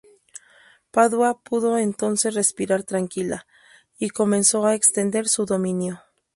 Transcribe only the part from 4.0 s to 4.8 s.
comenzó a